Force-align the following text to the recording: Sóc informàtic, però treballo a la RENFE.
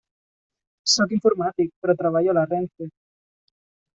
Sóc 0.93 1.13
informàtic, 1.17 1.69
però 1.85 1.95
treballo 2.01 2.33
a 2.33 2.37
la 2.39 2.45
RENFE. 2.55 2.91